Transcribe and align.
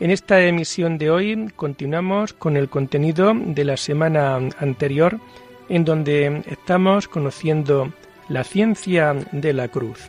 En 0.00 0.12
esta 0.12 0.40
emisión 0.40 0.96
de 0.96 1.10
hoy 1.10 1.50
continuamos 1.56 2.32
con 2.32 2.56
el 2.56 2.68
contenido 2.68 3.34
de 3.34 3.64
la 3.64 3.76
semana 3.76 4.36
anterior, 4.36 5.18
en 5.68 5.84
donde 5.84 6.44
estamos 6.46 7.08
conociendo 7.08 7.92
la 8.28 8.44
ciencia 8.44 9.14
de 9.32 9.52
la 9.52 9.66
cruz. 9.66 10.08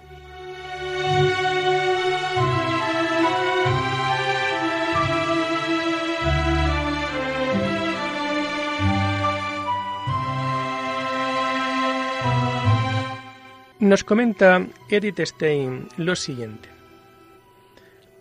Nos 13.79 14.03
comenta 14.03 14.67
Edith 14.87 15.19
Stein 15.21 15.87
lo 15.97 16.15
siguiente. 16.15 16.78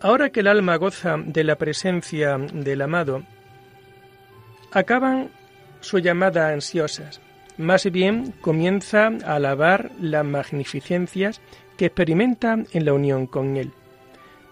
Ahora 0.01 0.29
que 0.29 0.39
el 0.39 0.47
alma 0.47 0.77
goza 0.77 1.17
de 1.17 1.43
la 1.43 1.57
presencia 1.57 2.37
del 2.37 2.81
amado, 2.81 3.23
acaban 4.71 5.29
su 5.81 5.99
llamada 5.99 6.49
ansiosas. 6.49 7.19
Más 7.57 7.89
bien 7.91 8.33
comienza 8.39 9.09
a 9.25 9.35
alabar 9.35 9.91
las 9.99 10.23
magnificencias 10.23 11.41
que 11.75 11.87
experimenta 11.87 12.57
en 12.71 12.85
la 12.85 12.93
unión 12.93 13.27
con 13.27 13.57
Él. 13.57 13.71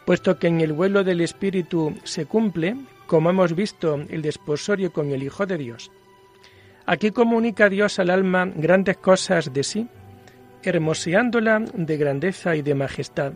Puesto 0.06 0.38
que 0.38 0.48
en 0.48 0.60
el 0.60 0.74
vuelo 0.74 1.06
del 1.06 1.22
Espíritu 1.22 1.96
se 2.04 2.26
cumple, 2.26 2.76
como 3.06 3.30
hemos 3.30 3.56
visto, 3.56 4.02
el 4.10 4.22
desposorio 4.22 4.92
con 4.92 5.12
el 5.12 5.24
Hijo 5.24 5.46
de 5.46 5.58
Dios. 5.58 5.92
Aquí 6.86 7.12
comunica 7.12 7.70
Dios 7.70 8.00
al 8.00 8.10
alma 8.10 8.52
grandes 8.54 8.98
cosas 8.98 9.54
de 9.54 9.64
sí, 9.64 9.88
hermoseándola 10.64 11.60
de 11.74 11.98
grandeza 11.98 12.56
y 12.56 12.62
de 12.62 12.76
majestad, 12.76 13.34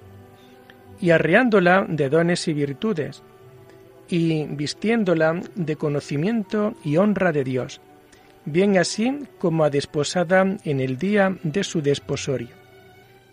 y 1.02 1.10
arreándola 1.10 1.86
de 1.90 2.10
dones 2.10 2.48
y 2.48 2.54
virtudes, 2.54 3.24
y 4.08 4.46
vistiéndola 4.46 5.42
de 5.56 5.76
conocimiento 5.76 6.76
y 6.84 6.98
honra 6.98 7.32
de 7.32 7.44
Dios, 7.44 7.82
bien 8.46 8.78
así 8.78 9.20
como 9.40 9.64
a 9.64 9.70
desposada 9.70 10.58
en 10.64 10.80
el 10.80 10.98
día 10.98 11.38
de 11.44 11.64
su 11.64 11.82
desposorio. 11.82 12.50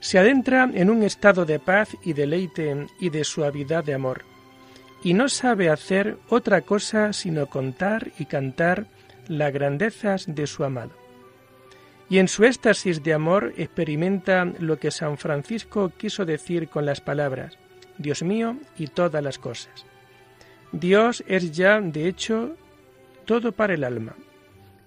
Se 0.00 0.18
adentra 0.18 0.70
en 0.72 0.90
un 0.90 1.02
estado 1.02 1.44
de 1.44 1.58
paz 1.58 1.90
y 2.04 2.12
deleite 2.12 2.86
y 3.00 3.10
de 3.10 3.24
suavidad 3.24 3.84
de 3.84 3.94
amor, 3.94 4.22
y 5.02 5.14
no 5.14 5.28
sabe 5.28 5.68
hacer 5.68 6.16
otra 6.28 6.62
cosa 6.62 7.12
sino 7.12 7.46
contar 7.46 8.12
y 8.18 8.24
cantar 8.24 8.86
las 9.28 9.52
grandezas 9.52 10.24
de 10.26 10.46
su 10.46 10.64
amado. 10.64 10.92
Y 12.08 12.18
en 12.18 12.28
su 12.28 12.44
éxtasis 12.44 13.02
de 13.02 13.12
amor 13.12 13.52
experimenta 13.56 14.44
lo 14.60 14.78
que 14.78 14.90
San 14.90 15.18
Francisco 15.18 15.92
quiso 15.96 16.24
decir 16.24 16.68
con 16.68 16.86
las 16.86 17.00
palabras, 17.00 17.58
Dios 17.98 18.22
mío 18.22 18.56
y 18.78 18.86
todas 18.86 19.22
las 19.22 19.38
cosas. 19.38 19.84
Dios 20.72 21.24
es 21.26 21.52
ya, 21.52 21.80
de 21.80 22.08
hecho, 22.08 22.56
todo 23.24 23.52
para 23.52 23.74
el 23.74 23.84
alma, 23.84 24.14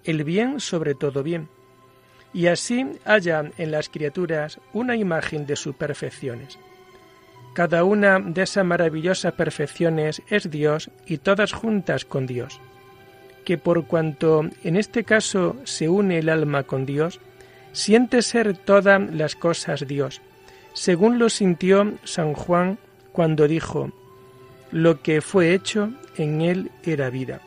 el 0.03 0.23
bien 0.23 0.59
sobre 0.59 0.95
todo 0.95 1.23
bien, 1.23 1.49
y 2.33 2.47
así 2.47 2.85
haya 3.05 3.51
en 3.57 3.71
las 3.71 3.89
criaturas 3.89 4.59
una 4.73 4.95
imagen 4.95 5.45
de 5.45 5.55
sus 5.55 5.75
perfecciones. 5.75 6.57
Cada 7.53 7.83
una 7.83 8.19
de 8.19 8.43
esas 8.43 8.65
maravillosas 8.65 9.33
perfecciones 9.33 10.21
es 10.29 10.49
Dios 10.49 10.89
y 11.05 11.17
todas 11.17 11.51
juntas 11.51 12.05
con 12.05 12.25
Dios, 12.25 12.59
que 13.43 13.57
por 13.57 13.85
cuanto 13.87 14.45
en 14.63 14.77
este 14.77 15.03
caso 15.03 15.57
se 15.65 15.89
une 15.89 16.19
el 16.19 16.29
alma 16.29 16.63
con 16.63 16.85
Dios, 16.85 17.19
siente 17.73 18.21
ser 18.21 18.55
todas 18.55 19.01
las 19.13 19.35
cosas 19.35 19.85
Dios, 19.85 20.21
según 20.73 21.19
lo 21.19 21.29
sintió 21.29 21.93
San 22.03 22.33
Juan 22.33 22.77
cuando 23.11 23.47
dijo, 23.47 23.91
lo 24.71 25.01
que 25.01 25.21
fue 25.21 25.53
hecho 25.53 25.91
en 26.17 26.41
él 26.41 26.71
era 26.83 27.09
vida. 27.09 27.41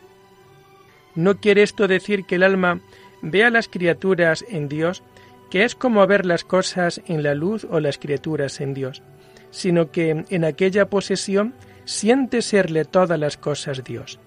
No 1.14 1.38
quiere 1.40 1.62
esto 1.62 1.88
decir 1.88 2.24
que 2.24 2.36
el 2.36 2.42
alma 2.42 2.80
vea 3.22 3.50
las 3.50 3.68
criaturas 3.68 4.44
en 4.48 4.68
Dios, 4.68 5.02
que 5.50 5.64
es 5.64 5.74
como 5.74 6.06
ver 6.06 6.26
las 6.26 6.44
cosas 6.44 7.00
en 7.06 7.22
la 7.22 7.34
luz 7.34 7.66
o 7.70 7.80
las 7.80 7.98
criaturas 7.98 8.60
en 8.60 8.74
Dios, 8.74 9.02
sino 9.50 9.90
que 9.90 10.24
en 10.28 10.44
aquella 10.44 10.90
posesión 10.90 11.54
siente 11.84 12.42
serle 12.42 12.84
todas 12.84 13.18
las 13.18 13.36
cosas 13.36 13.84
Dios. 13.84 14.18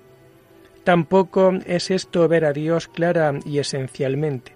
Tampoco 0.83 1.51
es 1.65 1.91
esto 1.91 2.27
ver 2.29 2.45
a 2.45 2.53
Dios 2.53 2.87
clara 2.87 3.33
y 3.45 3.59
esencialmente. 3.59 4.53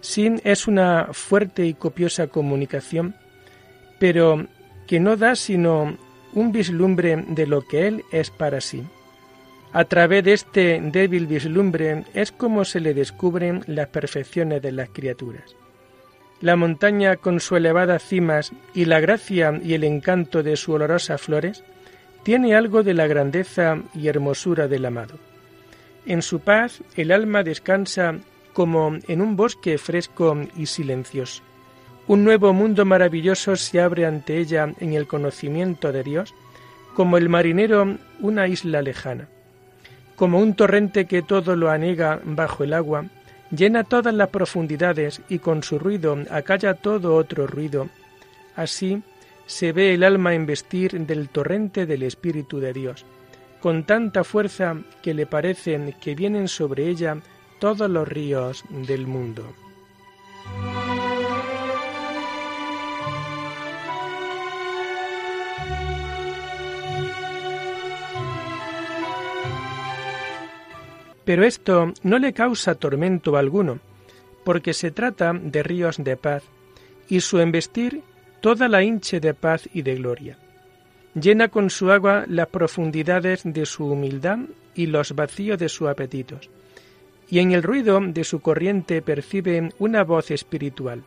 Sí 0.00 0.34
es 0.44 0.66
una 0.66 1.08
fuerte 1.12 1.66
y 1.66 1.74
copiosa 1.74 2.28
comunicación, 2.28 3.16
pero 3.98 4.46
que 4.86 5.00
no 5.00 5.16
da 5.16 5.36
sino 5.36 5.98
un 6.34 6.52
vislumbre 6.52 7.24
de 7.28 7.46
lo 7.46 7.62
que 7.62 7.86
Él 7.86 8.04
es 8.10 8.30
para 8.30 8.60
sí. 8.60 8.84
A 9.72 9.84
través 9.84 10.24
de 10.24 10.32
este 10.32 10.80
débil 10.82 11.26
vislumbre 11.26 12.04
es 12.14 12.32
como 12.32 12.64
se 12.64 12.80
le 12.80 12.94
descubren 12.94 13.64
las 13.66 13.88
perfecciones 13.88 14.62
de 14.62 14.72
las 14.72 14.88
criaturas. 14.88 15.54
La 16.40 16.56
montaña 16.56 17.16
con 17.16 17.40
su 17.40 17.56
elevada 17.56 17.98
cimas 17.98 18.52
y 18.72 18.84
la 18.84 19.00
gracia 19.00 19.60
y 19.62 19.74
el 19.74 19.84
encanto 19.84 20.42
de 20.42 20.56
sus 20.56 20.76
olorosas 20.76 21.20
flores 21.20 21.64
tiene 22.22 22.54
algo 22.54 22.82
de 22.82 22.94
la 22.94 23.06
grandeza 23.06 23.78
y 23.94 24.08
hermosura 24.08 24.68
del 24.68 24.86
amado. 24.86 25.16
En 26.06 26.22
su 26.22 26.40
paz 26.40 26.80
el 26.96 27.10
alma 27.10 27.42
descansa 27.42 28.16
como 28.52 28.96
en 29.06 29.20
un 29.20 29.36
bosque 29.36 29.78
fresco 29.78 30.36
y 30.56 30.66
silencioso. 30.66 31.42
Un 32.08 32.24
nuevo 32.24 32.54
mundo 32.54 32.86
maravilloso 32.86 33.54
se 33.54 33.82
abre 33.82 34.06
ante 34.06 34.38
ella 34.38 34.72
en 34.80 34.94
el 34.94 35.06
conocimiento 35.06 35.92
de 35.92 36.02
Dios, 36.02 36.34
como 36.94 37.18
el 37.18 37.28
marinero 37.28 37.98
una 38.20 38.48
isla 38.48 38.80
lejana. 38.80 39.28
Como 40.16 40.38
un 40.38 40.54
torrente 40.54 41.04
que 41.04 41.20
todo 41.20 41.54
lo 41.54 41.70
anega 41.70 42.18
bajo 42.24 42.64
el 42.64 42.72
agua, 42.72 43.04
llena 43.50 43.84
todas 43.84 44.14
las 44.14 44.30
profundidades 44.30 45.20
y 45.28 45.38
con 45.38 45.62
su 45.62 45.78
ruido 45.78 46.16
acalla 46.30 46.72
todo 46.72 47.14
otro 47.14 47.46
ruido. 47.46 47.90
Así 48.56 49.02
se 49.44 49.72
ve 49.72 49.92
el 49.92 50.02
alma 50.02 50.34
investir 50.34 50.98
del 51.04 51.28
torrente 51.28 51.84
del 51.84 52.02
Espíritu 52.04 52.58
de 52.58 52.72
Dios, 52.72 53.04
con 53.60 53.84
tanta 53.84 54.24
fuerza 54.24 54.78
que 55.02 55.12
le 55.12 55.26
parece 55.26 55.94
que 56.00 56.14
vienen 56.14 56.48
sobre 56.48 56.88
ella 56.88 57.18
todos 57.58 57.90
los 57.90 58.08
ríos 58.08 58.64
del 58.70 59.06
mundo. 59.06 59.44
Pero 71.28 71.44
esto 71.44 71.92
no 72.04 72.18
le 72.18 72.32
causa 72.32 72.74
tormento 72.74 73.36
alguno, 73.36 73.80
porque 74.44 74.72
se 74.72 74.90
trata 74.90 75.34
de 75.34 75.62
ríos 75.62 75.98
de 75.98 76.16
paz, 76.16 76.42
y 77.06 77.20
su 77.20 77.38
embestir 77.38 78.00
toda 78.40 78.66
la 78.66 78.82
hinche 78.82 79.20
de 79.20 79.34
paz 79.34 79.68
y 79.74 79.82
de 79.82 79.96
gloria. 79.96 80.38
Llena 81.12 81.48
con 81.48 81.68
su 81.68 81.90
agua 81.90 82.24
las 82.28 82.48
profundidades 82.48 83.42
de 83.44 83.66
su 83.66 83.84
humildad 83.92 84.38
y 84.74 84.86
los 84.86 85.14
vacíos 85.14 85.58
de 85.58 85.68
sus 85.68 85.88
apetitos, 85.88 86.48
y 87.28 87.40
en 87.40 87.52
el 87.52 87.62
ruido 87.62 88.00
de 88.00 88.24
su 88.24 88.40
corriente 88.40 89.02
percibe 89.02 89.68
una 89.78 90.04
voz 90.04 90.30
espiritual, 90.30 91.02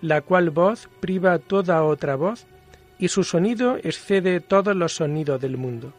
la 0.00 0.20
cual 0.20 0.50
voz 0.50 0.88
priva 0.98 1.38
toda 1.38 1.84
otra 1.84 2.16
voz, 2.16 2.44
y 2.98 3.06
su 3.06 3.22
sonido 3.22 3.76
excede 3.76 4.40
todos 4.40 4.74
los 4.74 4.94
sonidos 4.94 5.40
del 5.40 5.56
mundo 5.56 5.94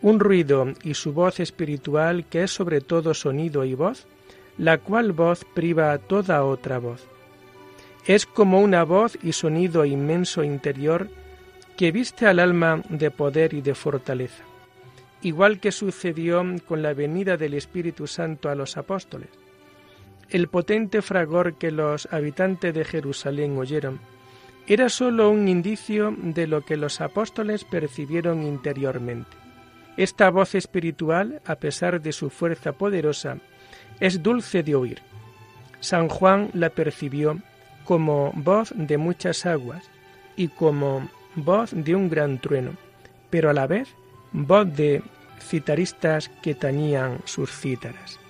un 0.00 0.20
ruido 0.20 0.66
y 0.84 0.94
su 0.94 1.12
voz 1.12 1.40
espiritual 1.40 2.24
que 2.26 2.44
es 2.44 2.50
sobre 2.50 2.80
todo 2.80 3.14
sonido 3.14 3.64
y 3.64 3.74
voz, 3.74 4.06
la 4.56 4.78
cual 4.78 5.12
voz 5.12 5.44
priva 5.54 5.92
a 5.92 5.98
toda 5.98 6.44
otra 6.44 6.78
voz. 6.78 7.06
Es 8.06 8.26
como 8.26 8.60
una 8.60 8.84
voz 8.84 9.18
y 9.22 9.32
sonido 9.32 9.84
inmenso 9.84 10.44
interior 10.44 11.08
que 11.76 11.92
viste 11.92 12.26
al 12.26 12.38
alma 12.38 12.82
de 12.88 13.10
poder 13.10 13.54
y 13.54 13.60
de 13.60 13.74
fortaleza, 13.74 14.44
igual 15.22 15.60
que 15.60 15.72
sucedió 15.72 16.44
con 16.66 16.82
la 16.82 16.94
venida 16.94 17.36
del 17.36 17.54
Espíritu 17.54 18.06
Santo 18.06 18.48
a 18.48 18.54
los 18.54 18.76
apóstoles. 18.76 19.28
El 20.30 20.48
potente 20.48 21.02
fragor 21.02 21.54
que 21.54 21.70
los 21.70 22.08
habitantes 22.12 22.74
de 22.74 22.84
Jerusalén 22.84 23.56
oyeron 23.58 24.00
era 24.66 24.90
sólo 24.90 25.30
un 25.30 25.48
indicio 25.48 26.14
de 26.18 26.46
lo 26.46 26.64
que 26.64 26.76
los 26.76 27.00
apóstoles 27.00 27.64
percibieron 27.64 28.42
interiormente 28.42 29.47
Esta 29.98 30.30
voz 30.30 30.54
espiritual, 30.54 31.42
a 31.44 31.56
pesar 31.56 32.00
de 32.00 32.12
su 32.12 32.30
fuerza 32.30 32.70
poderosa, 32.70 33.38
es 33.98 34.22
dulce 34.22 34.62
de 34.62 34.76
oír. 34.76 35.02
San 35.80 36.08
Juan 36.08 36.50
la 36.54 36.70
percibió 36.70 37.40
como 37.84 38.30
voz 38.36 38.72
de 38.76 38.96
muchas 38.96 39.44
aguas 39.44 39.82
y 40.36 40.46
como 40.46 41.10
voz 41.34 41.72
de 41.74 41.96
un 41.96 42.08
gran 42.08 42.38
trueno, 42.38 42.76
pero 43.28 43.50
a 43.50 43.52
la 43.52 43.66
vez 43.66 43.88
voz 44.30 44.72
de 44.76 45.02
citaristas 45.40 46.28
que 46.42 46.54
tañían 46.54 47.18
sus 47.24 47.50
cítaras. 47.50 48.20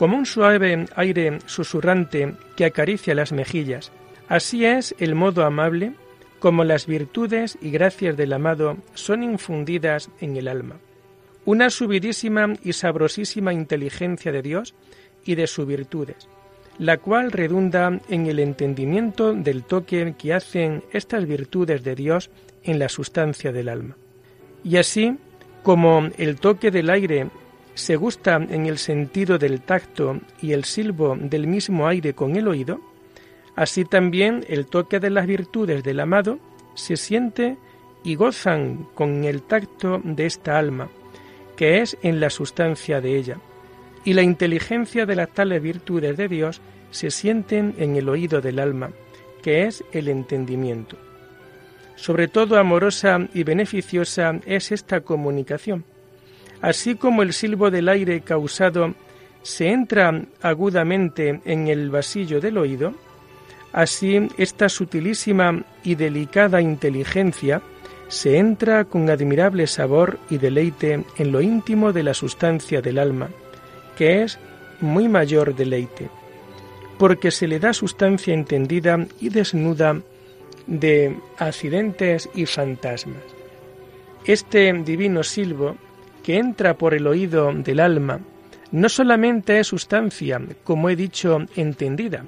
Como 0.00 0.16
un 0.16 0.24
suave 0.24 0.86
aire 0.96 1.40
susurrante 1.44 2.32
que 2.56 2.64
acaricia 2.64 3.14
las 3.14 3.32
mejillas, 3.32 3.92
así 4.28 4.64
es 4.64 4.94
el 4.98 5.14
modo 5.14 5.44
amable 5.44 5.92
como 6.38 6.64
las 6.64 6.86
virtudes 6.86 7.58
y 7.60 7.70
gracias 7.70 8.16
del 8.16 8.32
amado 8.32 8.78
son 8.94 9.22
infundidas 9.22 10.08
en 10.22 10.38
el 10.38 10.48
alma. 10.48 10.76
Una 11.44 11.68
subidísima 11.68 12.54
y 12.64 12.72
sabrosísima 12.72 13.52
inteligencia 13.52 14.32
de 14.32 14.40
Dios 14.40 14.74
y 15.26 15.34
de 15.34 15.46
sus 15.46 15.66
virtudes, 15.66 16.30
la 16.78 16.96
cual 16.96 17.30
redunda 17.30 18.00
en 18.08 18.24
el 18.24 18.38
entendimiento 18.38 19.34
del 19.34 19.64
toque 19.64 20.14
que 20.16 20.32
hacen 20.32 20.82
estas 20.94 21.26
virtudes 21.26 21.84
de 21.84 21.94
Dios 21.94 22.30
en 22.62 22.78
la 22.78 22.88
sustancia 22.88 23.52
del 23.52 23.68
alma. 23.68 23.98
Y 24.64 24.78
así, 24.78 25.18
como 25.62 26.08
el 26.16 26.40
toque 26.40 26.70
del 26.70 26.88
aire 26.88 27.28
se 27.80 27.96
gusta 27.96 28.36
en 28.36 28.66
el 28.66 28.78
sentido 28.78 29.38
del 29.38 29.62
tacto 29.62 30.20
y 30.42 30.52
el 30.52 30.64
silbo 30.64 31.16
del 31.16 31.46
mismo 31.46 31.88
aire 31.88 32.14
con 32.14 32.36
el 32.36 32.46
oído, 32.46 32.80
así 33.56 33.84
también 33.84 34.44
el 34.48 34.66
toque 34.66 35.00
de 35.00 35.10
las 35.10 35.26
virtudes 35.26 35.82
del 35.82 36.00
amado 36.00 36.38
se 36.74 36.96
siente 36.96 37.56
y 38.04 38.14
gozan 38.14 38.86
con 38.94 39.24
el 39.24 39.42
tacto 39.42 40.00
de 40.04 40.26
esta 40.26 40.58
alma, 40.58 40.88
que 41.56 41.80
es 41.80 41.96
en 42.02 42.20
la 42.20 42.30
sustancia 42.30 43.00
de 43.00 43.16
ella, 43.16 43.38
y 44.04 44.12
la 44.12 44.22
inteligencia 44.22 45.06
de 45.06 45.16
las 45.16 45.30
tales 45.30 45.62
virtudes 45.62 46.16
de 46.16 46.28
Dios 46.28 46.60
se 46.90 47.10
sienten 47.10 47.74
en 47.78 47.96
el 47.96 48.08
oído 48.08 48.40
del 48.40 48.58
alma, 48.58 48.90
que 49.42 49.64
es 49.64 49.82
el 49.92 50.08
entendimiento. 50.08 50.96
Sobre 51.96 52.28
todo 52.28 52.58
amorosa 52.58 53.28
y 53.34 53.42
beneficiosa 53.42 54.38
es 54.46 54.72
esta 54.72 55.00
comunicación. 55.00 55.84
Así 56.62 56.94
como 56.94 57.22
el 57.22 57.32
silbo 57.32 57.70
del 57.70 57.88
aire 57.88 58.20
causado 58.20 58.94
se 59.42 59.68
entra 59.68 60.24
agudamente 60.42 61.40
en 61.44 61.68
el 61.68 61.90
vasillo 61.90 62.40
del 62.40 62.58
oído, 62.58 62.94
así 63.72 64.28
esta 64.36 64.68
sutilísima 64.68 65.64
y 65.82 65.94
delicada 65.94 66.60
inteligencia 66.60 67.62
se 68.08 68.38
entra 68.38 68.84
con 68.84 69.08
admirable 69.08 69.66
sabor 69.66 70.18
y 70.28 70.38
deleite 70.38 71.04
en 71.16 71.32
lo 71.32 71.40
íntimo 71.40 71.92
de 71.92 72.02
la 72.02 72.12
sustancia 72.12 72.82
del 72.82 72.98
alma, 72.98 73.30
que 73.96 74.22
es 74.22 74.38
muy 74.80 75.08
mayor 75.08 75.54
deleite, 75.54 76.10
porque 76.98 77.30
se 77.30 77.46
le 77.46 77.60
da 77.60 77.72
sustancia 77.72 78.34
entendida 78.34 78.98
y 79.20 79.28
desnuda 79.28 80.00
de 80.66 81.16
accidentes 81.38 82.28
y 82.34 82.46
fantasmas. 82.46 83.22
Este 84.24 84.72
divino 84.72 85.22
silbo, 85.22 85.76
que 86.22 86.38
entra 86.38 86.76
por 86.76 86.94
el 86.94 87.06
oído 87.06 87.52
del 87.52 87.80
alma, 87.80 88.20
no 88.72 88.88
solamente 88.88 89.58
es 89.58 89.68
sustancia, 89.68 90.40
como 90.64 90.90
he 90.90 90.96
dicho, 90.96 91.38
entendida, 91.56 92.24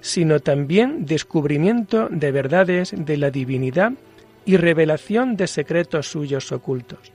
sino 0.00 0.40
también 0.40 1.06
descubrimiento 1.06 2.08
de 2.10 2.32
verdades 2.32 2.94
de 2.96 3.16
la 3.16 3.30
divinidad 3.30 3.92
y 4.44 4.56
revelación 4.56 5.36
de 5.36 5.46
secretos 5.46 6.10
suyos 6.10 6.50
ocultos. 6.52 7.12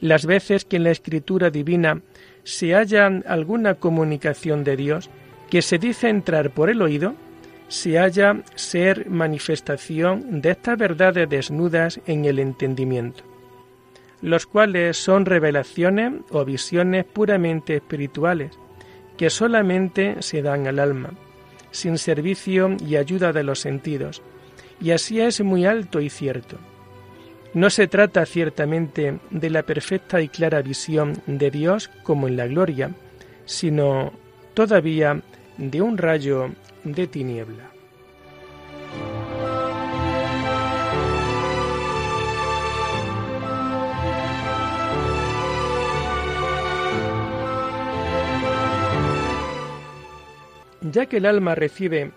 Las 0.00 0.24
veces 0.24 0.64
que 0.64 0.76
en 0.76 0.84
la 0.84 0.90
escritura 0.90 1.50
divina 1.50 2.00
se 2.42 2.72
halla 2.72 3.06
alguna 3.26 3.74
comunicación 3.74 4.64
de 4.64 4.76
Dios 4.76 5.10
que 5.50 5.62
se 5.62 5.78
dice 5.78 6.08
entrar 6.08 6.50
por 6.50 6.70
el 6.70 6.80
oído, 6.80 7.14
se 7.68 7.98
halla 7.98 8.42
ser 8.54 9.10
manifestación 9.10 10.40
de 10.40 10.52
estas 10.52 10.78
verdades 10.78 11.28
desnudas 11.28 12.00
en 12.06 12.24
el 12.24 12.38
entendimiento, 12.38 13.22
los 14.22 14.46
cuales 14.46 14.96
son 14.96 15.26
revelaciones 15.26 16.12
o 16.30 16.44
visiones 16.44 17.04
puramente 17.04 17.76
espirituales, 17.76 18.58
que 19.16 19.30
solamente 19.30 20.16
se 20.20 20.42
dan 20.42 20.66
al 20.66 20.78
alma, 20.78 21.10
sin 21.70 21.98
servicio 21.98 22.76
y 22.86 22.96
ayuda 22.96 23.32
de 23.32 23.44
los 23.44 23.60
sentidos, 23.60 24.22
y 24.80 24.92
así 24.92 25.20
es 25.20 25.40
muy 25.40 25.66
alto 25.66 26.00
y 26.00 26.10
cierto. 26.10 26.58
No 27.52 27.68
se 27.68 27.88
trata 27.88 28.24
ciertamente 28.26 29.18
de 29.30 29.50
la 29.50 29.64
perfecta 29.64 30.20
y 30.20 30.28
clara 30.28 30.62
visión 30.62 31.20
de 31.26 31.50
Dios 31.50 31.90
como 32.04 32.28
en 32.28 32.36
la 32.36 32.46
gloria, 32.46 32.94
sino 33.44 34.12
todavía 34.54 35.20
de 35.58 35.82
un 35.82 35.98
rayo 35.98 36.50
de 36.84 37.06
tiniebla. 37.08 37.79
Ya 50.82 51.06
que 51.06 51.18
el 51.18 51.26
alma 51.26 51.54
recibe 51.54 52.12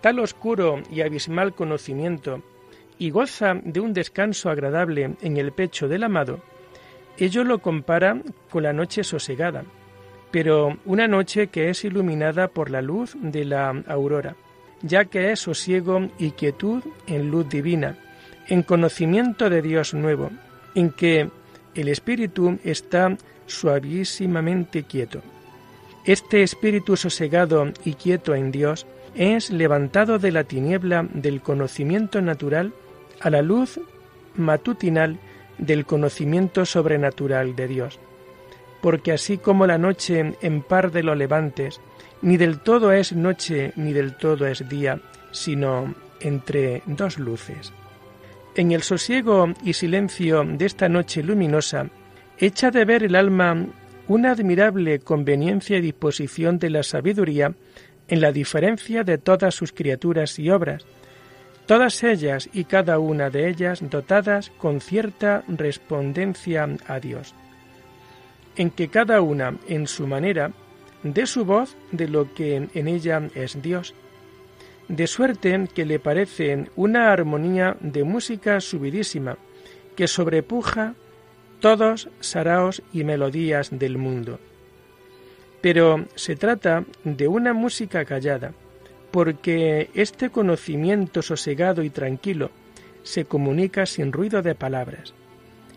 tal 0.00 0.18
oscuro 0.20 0.82
y 0.90 1.02
abismal 1.02 1.54
conocimiento 1.54 2.42
y 2.98 3.10
goza 3.10 3.54
de 3.62 3.80
un 3.80 3.92
descanso 3.92 4.50
agradable 4.50 5.16
en 5.20 5.36
el 5.36 5.52
pecho 5.52 5.88
del 5.88 6.04
amado, 6.04 6.40
ello 7.18 7.44
lo 7.44 7.58
compara 7.58 8.20
con 8.50 8.62
la 8.62 8.72
noche 8.72 9.04
sosegada, 9.04 9.64
pero 10.30 10.78
una 10.84 11.08
noche 11.08 11.48
que 11.48 11.68
es 11.68 11.84
iluminada 11.84 12.48
por 12.48 12.70
la 12.70 12.82
luz 12.82 13.16
de 13.20 13.44
la 13.44 13.70
aurora, 13.88 14.36
ya 14.82 15.04
que 15.04 15.32
es 15.32 15.40
sosiego 15.40 16.08
y 16.18 16.30
quietud 16.32 16.82
en 17.06 17.30
luz 17.30 17.48
divina, 17.48 17.98
en 18.48 18.62
conocimiento 18.62 19.50
de 19.50 19.62
Dios 19.62 19.92
nuevo, 19.92 20.30
en 20.74 20.90
que 20.90 21.28
el 21.74 21.88
espíritu 21.88 22.58
está 22.64 23.16
suavísimamente 23.46 24.84
quieto. 24.84 25.20
Este 26.04 26.42
espíritu 26.42 26.96
sosegado 26.96 27.72
y 27.84 27.94
quieto 27.94 28.34
en 28.34 28.50
Dios 28.50 28.86
es 29.14 29.50
levantado 29.50 30.18
de 30.18 30.32
la 30.32 30.44
tiniebla 30.44 31.06
del 31.12 31.42
conocimiento 31.42 32.22
natural 32.22 32.72
a 33.20 33.28
la 33.28 33.42
luz 33.42 33.78
matutinal 34.34 35.18
del 35.58 35.84
conocimiento 35.84 36.64
sobrenatural 36.64 37.54
de 37.54 37.68
Dios. 37.68 37.98
Porque 38.80 39.12
así 39.12 39.36
como 39.36 39.66
la 39.66 39.76
noche 39.76 40.36
en 40.40 40.62
par 40.62 40.90
de 40.90 41.02
los 41.02 41.18
levantes, 41.18 41.80
ni 42.22 42.38
del 42.38 42.60
todo 42.60 42.92
es 42.92 43.12
noche 43.12 43.72
ni 43.76 43.92
del 43.92 44.16
todo 44.16 44.46
es 44.46 44.66
día, 44.70 45.00
sino 45.32 45.94
entre 46.20 46.82
dos 46.86 47.18
luces. 47.18 47.74
En 48.54 48.72
el 48.72 48.82
sosiego 48.82 49.52
y 49.62 49.74
silencio 49.74 50.44
de 50.44 50.64
esta 50.64 50.88
noche 50.88 51.22
luminosa, 51.22 51.88
echa 52.38 52.70
de 52.70 52.84
ver 52.86 53.04
el 53.04 53.14
alma 53.16 53.66
una 54.10 54.32
admirable 54.32 54.98
conveniencia 54.98 55.76
y 55.76 55.82
disposición 55.82 56.58
de 56.58 56.68
la 56.68 56.82
sabiduría 56.82 57.54
en 58.08 58.20
la 58.20 58.32
diferencia 58.32 59.04
de 59.04 59.18
todas 59.18 59.54
sus 59.54 59.72
criaturas 59.72 60.36
y 60.40 60.50
obras, 60.50 60.84
todas 61.66 62.02
ellas 62.02 62.50
y 62.52 62.64
cada 62.64 62.98
una 62.98 63.30
de 63.30 63.48
ellas 63.48 63.88
dotadas 63.88 64.50
con 64.58 64.80
cierta 64.80 65.44
respondencia 65.46 66.68
a 66.88 66.98
Dios, 66.98 67.36
en 68.56 68.70
que 68.70 68.88
cada 68.88 69.20
una 69.20 69.56
en 69.68 69.86
su 69.86 70.08
manera 70.08 70.50
dé 71.04 71.24
su 71.24 71.44
voz 71.44 71.76
de 71.92 72.08
lo 72.08 72.34
que 72.34 72.56
en 72.56 72.88
ella 72.88 73.22
es 73.36 73.62
Dios, 73.62 73.94
de 74.88 75.06
suerte 75.06 75.68
que 75.72 75.84
le 75.84 76.00
parece 76.00 76.66
una 76.74 77.12
armonía 77.12 77.76
de 77.78 78.02
música 78.02 78.60
subidísima 78.60 79.38
que 79.94 80.08
sobrepuja 80.08 80.96
todos 81.60 82.08
saraos 82.20 82.82
y 82.92 83.04
melodías 83.04 83.70
del 83.70 83.98
mundo. 83.98 84.40
Pero 85.60 86.06
se 86.14 86.36
trata 86.36 86.84
de 87.04 87.28
una 87.28 87.52
música 87.52 88.04
callada, 88.04 88.52
porque 89.10 89.90
este 89.94 90.30
conocimiento 90.30 91.22
sosegado 91.22 91.82
y 91.82 91.90
tranquilo 91.90 92.50
se 93.02 93.24
comunica 93.24 93.86
sin 93.86 94.12
ruido 94.12 94.42
de 94.42 94.54
palabras, 94.54 95.14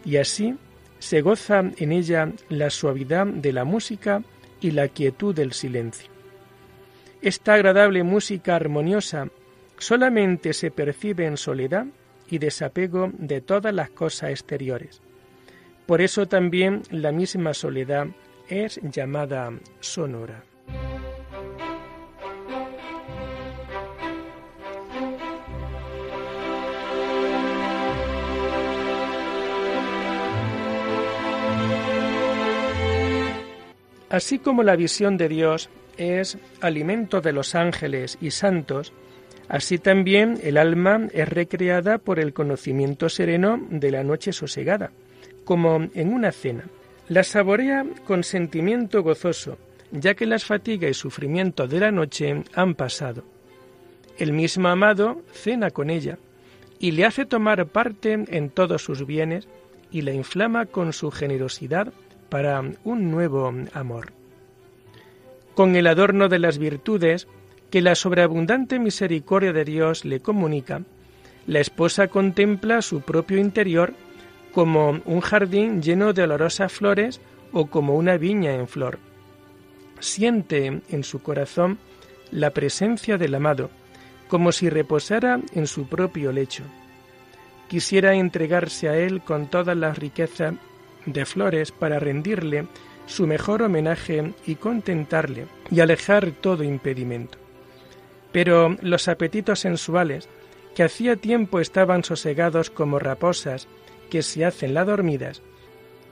y 0.05 0.17
así 0.17 0.55
se 0.99 1.21
goza 1.21 1.63
en 1.77 1.91
ella 1.91 2.31
la 2.49 2.69
suavidad 2.69 3.27
de 3.27 3.51
la 3.51 3.65
música 3.65 4.23
y 4.61 4.71
la 4.71 4.87
quietud 4.87 5.35
del 5.35 5.51
silencio. 5.51 6.09
Esta 7.21 7.53
agradable 7.53 8.03
música 8.03 8.55
armoniosa 8.55 9.27
solamente 9.77 10.53
se 10.53 10.71
percibe 10.71 11.25
en 11.25 11.37
soledad 11.37 11.85
y 12.29 12.37
desapego 12.37 13.11
de 13.17 13.41
todas 13.41 13.73
las 13.73 13.89
cosas 13.89 14.31
exteriores. 14.31 15.02
Por 15.85 16.01
eso 16.01 16.27
también 16.27 16.83
la 16.91 17.11
misma 17.11 17.53
soledad 17.53 18.07
es 18.47 18.79
llamada 18.83 19.51
sonora. 19.79 20.43
Así 34.13 34.37
como 34.37 34.61
la 34.61 34.75
visión 34.75 35.17
de 35.17 35.27
Dios 35.27 35.71
es 35.97 36.37
alimento 36.61 37.19
de 37.19 37.33
los 37.33 37.55
ángeles 37.55 38.19
y 38.21 38.29
santos, 38.29 38.93
así 39.47 39.79
también 39.79 40.39
el 40.43 40.57
alma 40.57 41.07
es 41.13 41.27
recreada 41.27 41.97
por 41.97 42.19
el 42.19 42.31
conocimiento 42.31 43.09
sereno 43.09 43.59
de 43.71 43.89
la 43.89 44.03
noche 44.03 44.31
sosegada 44.31 44.91
como 45.43 45.87
en 45.93 46.13
una 46.13 46.31
cena. 46.31 46.65
La 47.07 47.23
saborea 47.23 47.85
con 48.05 48.23
sentimiento 48.23 49.03
gozoso, 49.03 49.57
ya 49.91 50.15
que 50.15 50.25
las 50.25 50.45
fatigas 50.45 50.91
y 50.91 50.93
sufrimientos 50.93 51.69
de 51.69 51.79
la 51.79 51.91
noche 51.91 52.43
han 52.55 52.75
pasado. 52.75 53.23
El 54.17 54.33
mismo 54.33 54.67
amado 54.67 55.21
cena 55.31 55.71
con 55.71 55.89
ella 55.89 56.17
y 56.79 56.91
le 56.91 57.05
hace 57.05 57.25
tomar 57.25 57.65
parte 57.67 58.13
en 58.27 58.49
todos 58.49 58.83
sus 58.83 59.05
bienes 59.05 59.47
y 59.91 60.01
la 60.01 60.11
inflama 60.11 60.65
con 60.65 60.93
su 60.93 61.11
generosidad 61.11 61.93
para 62.29 62.63
un 62.83 63.11
nuevo 63.11 63.53
amor. 63.73 64.11
Con 65.53 65.75
el 65.75 65.87
adorno 65.87 66.29
de 66.29 66.39
las 66.39 66.57
virtudes 66.57 67.27
que 67.69 67.81
la 67.81 67.95
sobreabundante 67.95 68.79
misericordia 68.79 69.53
de 69.53 69.65
Dios 69.65 70.03
le 70.03 70.19
comunica, 70.19 70.81
la 71.45 71.59
esposa 71.59 72.07
contempla 72.07 72.81
su 72.81 73.01
propio 73.01 73.37
interior 73.37 73.93
como 74.53 75.01
un 75.05 75.19
jardín 75.21 75.81
lleno 75.81 76.13
de 76.13 76.23
olorosas 76.23 76.71
flores 76.71 77.19
o 77.51 77.67
como 77.67 77.95
una 77.95 78.17
viña 78.17 78.53
en 78.53 78.67
flor. 78.67 78.99
Siente 79.99 80.81
en 80.89 81.03
su 81.03 81.21
corazón 81.21 81.79
la 82.31 82.51
presencia 82.51 83.17
del 83.17 83.35
amado, 83.35 83.69
como 84.27 84.51
si 84.51 84.69
reposara 84.69 85.39
en 85.53 85.67
su 85.67 85.87
propio 85.87 86.31
lecho. 86.31 86.63
Quisiera 87.67 88.13
entregarse 88.15 88.89
a 88.89 88.97
él 88.97 89.21
con 89.21 89.47
toda 89.47 89.75
la 89.75 89.93
riqueza 89.93 90.53
de 91.05 91.25
flores 91.25 91.71
para 91.71 91.99
rendirle 91.99 92.67
su 93.05 93.27
mejor 93.27 93.63
homenaje 93.63 94.33
y 94.45 94.55
contentarle 94.55 95.47
y 95.71 95.79
alejar 95.79 96.31
todo 96.31 96.63
impedimento. 96.63 97.37
Pero 98.31 98.77
los 98.81 99.07
apetitos 99.07 99.59
sensuales, 99.59 100.27
que 100.75 100.83
hacía 100.83 101.15
tiempo 101.15 101.59
estaban 101.59 102.03
sosegados 102.03 102.69
como 102.69 102.97
raposas 102.99 103.67
que 104.13 104.21
se 104.21 104.45
hacen 104.45 104.75
la 104.75 104.85
dormidas, 104.85 105.41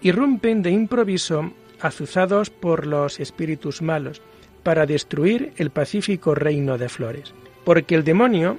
irrumpen 0.01 0.63
de 0.63 0.71
improviso 0.71 1.53
azuzados 1.79 2.49
por 2.49 2.87
los 2.87 3.19
espíritus 3.19 3.83
malos 3.83 4.23
para 4.63 4.87
destruir 4.87 5.53
el 5.57 5.69
pacífico 5.69 6.33
reino 6.33 6.79
de 6.79 6.89
flores. 6.89 7.31
Porque 7.63 7.93
el 7.93 8.03
demonio 8.03 8.57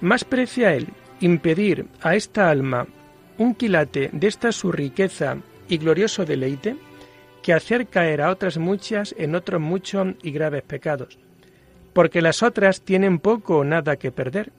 más 0.00 0.24
precia 0.24 0.74
él 0.74 0.88
impedir 1.20 1.86
a 2.02 2.16
esta 2.16 2.50
alma 2.50 2.88
un 3.38 3.54
quilate 3.54 4.10
de 4.12 4.26
esta 4.26 4.50
su 4.50 4.72
riqueza 4.72 5.36
y 5.68 5.78
glorioso 5.78 6.24
deleite, 6.24 6.74
que 7.44 7.52
hacer 7.52 7.86
caer 7.86 8.20
a 8.22 8.30
otras 8.30 8.58
muchas 8.58 9.14
en 9.16 9.36
otros 9.36 9.60
muchos 9.60 10.16
y 10.20 10.32
graves 10.32 10.64
pecados, 10.64 11.16
porque 11.92 12.22
las 12.22 12.42
otras 12.42 12.80
tienen 12.80 13.20
poco 13.20 13.58
o 13.58 13.64
nada 13.64 13.94
que 13.94 14.10
perder, 14.10 14.50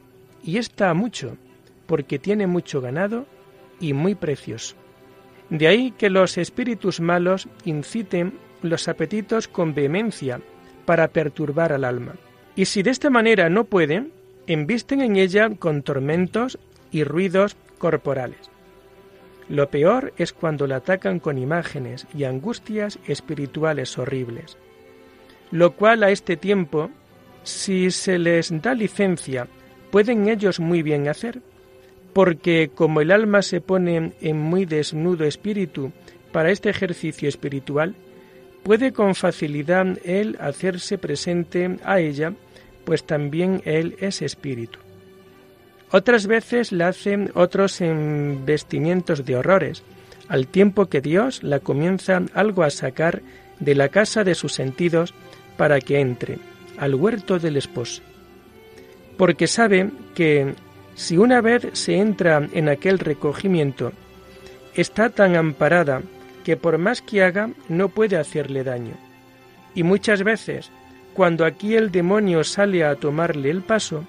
y 0.42 0.58
ésta 0.58 0.94
mucho, 0.94 1.36
porque 1.86 2.18
tiene 2.18 2.48
mucho 2.48 2.80
ganado 2.80 3.26
y 3.82 3.92
muy 3.94 4.16
precioso. 4.16 4.76
De 5.50 5.68
ahí 5.68 5.92
que 5.92 6.10
los 6.10 6.38
espíritus 6.38 7.02
malos 7.02 7.50
inciten 7.66 8.40
los 8.62 8.88
apetitos 8.88 9.50
con 9.50 9.74
vehemencia 9.74 10.40
para 10.86 11.10
perturbar 11.10 11.74
al 11.74 11.84
alma. 11.84 12.16
Y 12.56 12.66
si 12.66 12.84
de 12.84 12.92
esta 12.92 13.10
manera 13.10 13.50
no 13.50 13.66
pueden, 13.66 14.14
embisten 14.48 15.02
en 15.02 15.18
ella 15.18 15.50
con 15.58 15.82
tormentos 15.82 16.58
y 16.92 17.04
ruidos 17.04 17.58
corporales. 17.78 18.50
Lo 19.50 19.70
peor 19.70 20.14
es 20.18 20.32
cuando 20.32 20.68
la 20.68 20.78
atacan 20.78 21.20
con 21.20 21.38
imágenes 21.38 22.08
y 22.16 22.24
angustias 22.24 23.00
espirituales 23.06 23.98
horribles, 23.98 24.58
lo 25.52 25.74
cual 25.74 26.04
a 26.04 26.12
este 26.12 26.38
tiempo, 26.38 26.90
si 27.44 27.92
se 27.92 28.18
les 28.18 28.62
da 28.62 28.74
licencia, 28.74 29.48
pueden 29.92 30.30
ellos 30.30 30.62
muy 30.62 30.84
bien 30.84 31.10
hacer, 31.10 31.42
porque 32.14 32.70
como 32.74 33.02
el 33.02 33.12
alma 33.12 33.42
se 33.42 33.62
pone 33.62 34.14
en 34.22 34.40
muy 34.40 34.66
desnudo 34.66 35.26
espíritu 35.26 35.92
para 36.32 36.52
este 36.52 36.70
ejercicio 36.70 37.30
espiritual, 37.30 37.96
puede 38.64 38.92
con 38.92 39.16
facilidad 39.16 39.98
él 40.04 40.38
hacerse 40.40 40.98
presente 40.98 41.78
a 41.84 42.00
ella, 42.00 42.34
pues 42.84 43.04
también 43.04 43.62
él 43.66 43.96
es 44.00 44.22
espíritu. 44.22 44.80
Otras 45.92 46.28
veces 46.28 46.72
la 46.72 46.90
hacen 46.90 47.32
otros 47.34 47.82
en 47.82 48.46
vestimientos 48.46 49.26
de 49.26 49.36
horrores, 49.36 49.84
al 50.30 50.48
tiempo 50.48 50.86
que 50.86 51.02
Dios 51.02 51.44
la 51.44 51.60
comienza 51.60 52.22
algo 52.34 52.64
a 52.64 52.70
sacar 52.70 53.22
de 53.60 53.76
la 53.76 53.90
casa 53.90 54.24
de 54.24 54.36
sus 54.36 54.54
sentidos 54.54 55.14
para 55.58 55.82
que 55.82 56.00
entre 56.00 56.40
al 56.78 56.96
huerto 56.96 57.38
del 57.40 57.58
esposo. 57.58 58.02
Porque 59.18 59.48
sabe 59.48 59.90
que 60.16 60.56
si 60.96 61.18
una 61.18 61.42
vez 61.42 61.68
se 61.74 61.98
entra 61.98 62.48
en 62.54 62.70
aquel 62.70 63.00
recogimiento, 63.00 63.92
está 64.76 65.10
tan 65.10 65.36
amparada 65.36 66.02
que 66.44 66.58
por 66.58 66.78
más 66.78 67.02
que 67.02 67.24
haga 67.24 67.50
no 67.70 67.90
puede 67.90 68.18
hacerle 68.18 68.64
daño. 68.64 68.94
Y 69.74 69.84
muchas 69.84 70.24
veces, 70.24 70.72
cuando 71.14 71.46
aquí 71.46 71.76
el 71.76 71.92
demonio 71.92 72.44
sale 72.44 72.84
a 72.84 72.96
tomarle 72.96 73.50
el 73.50 73.62
paso, 73.62 74.06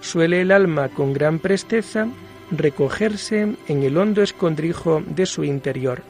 suele 0.00 0.40
el 0.40 0.52
alma 0.52 0.88
con 0.88 1.12
gran 1.12 1.38
presteza 1.38 2.08
recogerse 2.50 3.54
en 3.68 3.82
el 3.82 3.96
hondo 3.96 4.22
escondrijo 4.22 5.02
de 5.06 5.26
su 5.26 5.44
interior, 5.44 6.02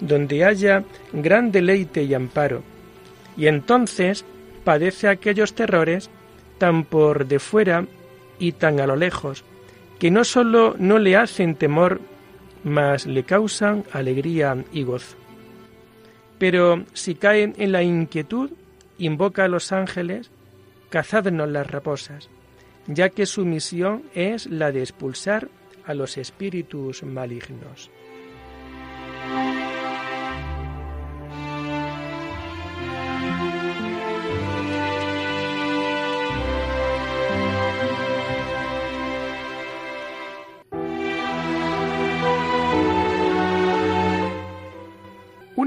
donde 0.00 0.44
haya 0.44 0.84
gran 1.12 1.50
deleite 1.50 2.04
y 2.04 2.14
amparo, 2.14 2.62
y 3.36 3.46
entonces 3.46 4.24
padece 4.64 5.08
aquellos 5.08 5.54
terrores 5.54 6.10
tan 6.58 6.84
por 6.84 7.26
de 7.26 7.38
fuera 7.38 7.86
y 8.38 8.52
tan 8.52 8.80
a 8.80 8.86
lo 8.86 8.96
lejos, 8.96 9.44
que 9.98 10.10
no 10.10 10.24
sólo 10.24 10.74
no 10.78 10.98
le 10.98 11.16
hacen 11.16 11.54
temor, 11.54 12.00
mas 12.64 13.06
le 13.06 13.24
causan 13.24 13.84
alegría 13.92 14.64
y 14.72 14.82
gozo. 14.82 15.16
Pero 16.38 16.84
si 16.92 17.14
caen 17.14 17.54
en 17.58 17.72
la 17.72 17.82
inquietud, 17.82 18.50
invoca 18.98 19.44
a 19.44 19.48
los 19.48 19.72
ángeles, 19.72 20.30
cazadnos 20.90 21.48
las 21.48 21.70
raposas, 21.70 22.28
ya 22.86 23.10
que 23.10 23.26
su 23.26 23.44
misión 23.44 24.02
es 24.14 24.46
la 24.46 24.72
de 24.72 24.80
expulsar 24.80 25.48
a 25.86 25.94
los 25.94 26.16
espíritus 26.16 27.02
malignos. 27.02 27.90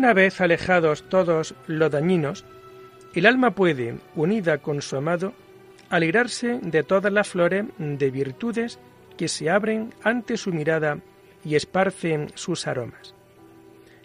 Una 0.05 0.13
vez 0.13 0.39
alejados 0.39 1.01
todos 1.09 1.55
los 1.65 1.89
dañinos, 1.89 2.45
el 3.15 3.25
alma 3.25 3.55
puede, 3.55 3.95
unida 4.15 4.59
con 4.59 4.83
su 4.83 4.97
amado, 4.97 5.33
alegrarse 5.89 6.59
de 6.61 6.83
todas 6.83 7.11
las 7.11 7.27
flores 7.27 7.65
de 7.79 8.11
virtudes 8.11 8.77
que 9.17 9.27
se 9.27 9.49
abren 9.49 9.95
ante 10.03 10.37
su 10.37 10.51
mirada 10.51 10.99
y 11.43 11.55
esparcen 11.55 12.27
sus 12.35 12.67
aromas. 12.67 13.15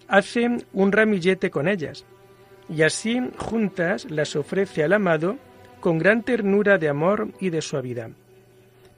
Hace 0.09 0.64
un 0.73 0.90
ramillete 0.90 1.50
con 1.50 1.69
ellas, 1.69 2.07
y 2.71 2.80
así 2.80 3.21
juntas 3.37 4.11
las 4.11 4.37
ofrece 4.37 4.83
al 4.83 4.95
amado 4.95 5.37
con 5.80 5.99
gran 5.99 6.23
ternura 6.23 6.78
de 6.78 6.88
amor 6.88 7.28
y 7.40 7.50
de 7.50 7.61
suavidad. 7.61 8.09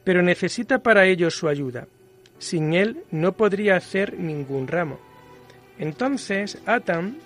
Pero 0.05 0.23
necesita 0.23 0.85
para 0.85 1.05
ello 1.07 1.33
su 1.33 1.49
ayuda. 1.49 1.89
Sin 2.39 2.75
él 2.75 3.03
no 3.11 3.33
podría 3.33 3.75
hacer 3.75 4.17
ningún 4.21 4.69
ramo. 4.69 5.12
Entonces 5.83 6.63
atan 6.65 7.17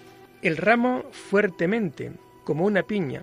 el 0.41 0.57
ramo 0.57 1.03
fuertemente, 1.13 2.13
como 2.43 2.65
una 2.65 2.85
piña, 2.85 3.23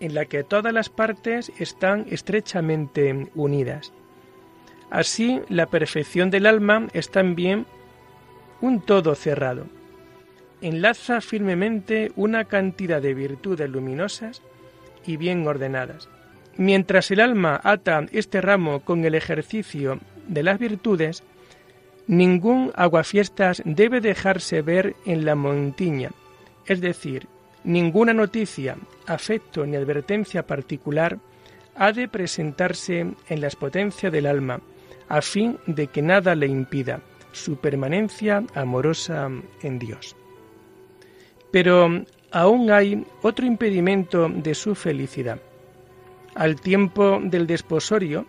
en 0.00 0.14
la 0.14 0.24
que 0.24 0.42
todas 0.42 0.72
las 0.72 0.88
partes 0.88 1.52
están 1.58 2.06
estrechamente 2.08 3.28
unidas. 3.34 3.92
Así, 4.88 5.42
la 5.50 5.66
perfección 5.66 6.30
del 6.30 6.46
alma 6.46 6.88
es 6.94 7.10
también 7.10 7.66
un 8.62 8.80
todo 8.80 9.14
cerrado. 9.14 9.66
Enlaza 10.62 11.20
firmemente 11.20 12.12
una 12.16 12.46
cantidad 12.46 13.02
de 13.02 13.12
virtudes 13.12 13.68
luminosas 13.68 14.40
y 15.04 15.18
bien 15.18 15.46
ordenadas. 15.46 16.08
Mientras 16.56 17.10
el 17.10 17.20
alma 17.20 17.60
ata 17.62 18.06
este 18.12 18.40
ramo 18.40 18.80
con 18.80 19.04
el 19.04 19.14
ejercicio 19.14 20.00
de 20.26 20.42
las 20.42 20.58
virtudes, 20.58 21.22
ningún 22.10 22.72
aguafiestas 22.74 23.62
debe 23.64 24.00
dejarse 24.00 24.60
ver 24.60 24.96
en 25.06 25.24
la 25.24 25.34
montiña, 25.34 26.10
es 26.66 26.80
decir, 26.80 27.26
Ninguna 27.64 28.14
noticia, 28.14 28.78
afecto 29.06 29.66
ni 29.66 29.76
advertencia 29.76 30.46
particular 30.46 31.18
ha 31.76 31.92
de 31.92 32.08
presentarse 32.08 33.00
en 33.28 33.40
las 33.40 33.54
potencias 33.54 34.10
del 34.10 34.26
alma, 34.26 34.60
a 35.08 35.20
fin 35.20 35.58
de 35.66 35.88
que 35.88 36.00
nada 36.00 36.34
le 36.34 36.46
impida 36.46 37.00
su 37.32 37.56
permanencia 37.56 38.42
amorosa 38.54 39.28
en 39.62 39.78
Dios. 39.78 40.16
Pero 41.50 42.04
aún 42.30 42.70
hay 42.70 43.04
otro 43.22 43.44
impedimento 43.44 44.28
de 44.28 44.54
su 44.54 44.74
felicidad. 44.74 45.40
Al 46.34 46.60
tiempo 46.60 47.20
del 47.22 47.46
desposorio, 47.46 48.24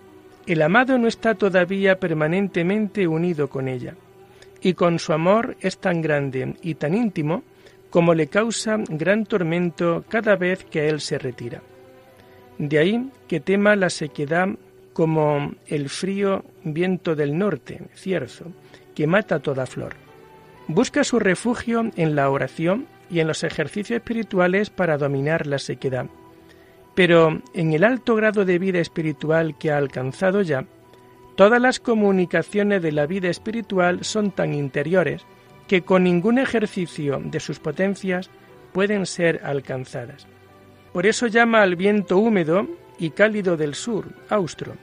el 0.47 0.61
amado 0.61 0.97
no 0.97 1.07
está 1.07 1.35
todavía 1.35 1.99
permanentemente 1.99 3.07
unido 3.07 3.49
con 3.49 3.67
ella, 3.67 3.95
y 4.61 4.73
con 4.73 4.99
su 4.99 5.13
amor 5.13 5.57
es 5.61 5.77
tan 5.77 6.01
grande 6.01 6.55
y 6.61 6.75
tan 6.75 6.93
íntimo 6.93 7.43
como 7.89 8.13
le 8.13 8.27
causa 8.27 8.77
gran 8.89 9.25
tormento 9.25 10.05
cada 10.07 10.35
vez 10.35 10.63
que 10.63 10.87
él 10.87 11.01
se 11.01 11.17
retira. 11.17 11.61
De 12.57 12.79
ahí 12.79 13.09
que 13.27 13.39
tema 13.39 13.75
la 13.75 13.89
sequedad 13.89 14.49
como 14.93 15.53
el 15.67 15.89
frío 15.89 16.43
viento 16.63 17.15
del 17.15 17.37
norte, 17.37 17.81
cierzo, 17.95 18.45
que 18.95 19.07
mata 19.07 19.39
toda 19.39 19.65
flor. 19.65 19.95
Busca 20.67 21.03
su 21.03 21.19
refugio 21.19 21.91
en 21.95 22.15
la 22.15 22.29
oración 22.29 22.87
y 23.09 23.19
en 23.19 23.27
los 23.27 23.43
ejercicios 23.43 23.97
espirituales 23.97 24.69
para 24.69 24.97
dominar 24.97 25.47
la 25.47 25.59
sequedad. 25.59 26.07
Pero 26.95 27.41
en 27.53 27.73
el 27.73 27.83
alto 27.83 28.15
grado 28.15 28.45
de 28.45 28.59
vida 28.59 28.79
espiritual 28.79 29.57
que 29.57 29.71
ha 29.71 29.77
alcanzado 29.77 30.41
ya, 30.41 30.65
todas 31.35 31.61
las 31.61 31.79
comunicaciones 31.79 32.81
de 32.81 32.91
la 32.91 33.05
vida 33.05 33.29
espiritual 33.29 34.03
son 34.03 34.31
tan 34.31 34.53
interiores 34.53 35.25
que 35.67 35.83
con 35.83 36.03
ningún 36.03 36.37
ejercicio 36.37 37.21
de 37.23 37.39
sus 37.39 37.59
potencias 37.59 38.29
pueden 38.73 39.05
ser 39.05 39.41
alcanzadas. 39.43 40.27
Por 40.91 41.05
eso 41.05 41.27
llama 41.27 41.61
al 41.61 41.75
viento 41.75 42.17
húmedo 42.17 42.67
y 42.99 43.11
cálido 43.11 43.55
del 43.55 43.75
sur, 43.75 44.09
austro, 44.29 44.73